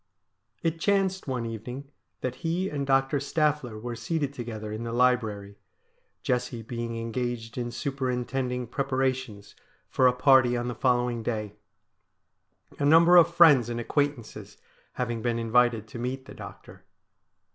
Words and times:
It 0.63 0.79
chanced 0.79 1.27
one 1.27 1.45
evening 1.45 1.91
that 2.21 2.37
he 2.37 2.69
and 2.69 2.87
Doctor 2.87 3.19
Staffler 3.19 3.79
were 3.79 3.95
seated 3.95 4.33
together 4.33 4.71
in 4.71 4.81
the 4.81 4.91
library, 4.91 5.59
Jessie 6.23 6.63
being 6.63 6.97
engaged 6.97 7.55
in 7.55 7.69
superintending 7.69 8.65
preparations 8.65 9.53
for 9.87 10.07
a 10.07 10.13
party 10.13 10.57
on 10.57 10.69
the 10.69 10.73
following 10.73 11.21
day— 11.21 11.53
a 12.79 12.83
number 12.85 13.15
of 13.15 13.31
friends 13.31 13.69
and 13.69 13.79
acquaintances 13.79 14.57
having 14.93 15.21
been 15.21 15.37
invited 15.37 15.87
to 15.89 15.99
meet 15.99 16.25
the 16.25 16.33
doctor. 16.33 16.83